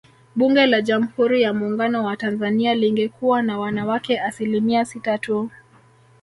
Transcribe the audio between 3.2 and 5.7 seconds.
na wanawake asilimia sita tu